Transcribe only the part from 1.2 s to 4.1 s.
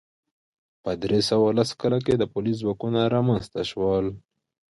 سوه لس کال کې پولیس ځواکونه رامنځته شول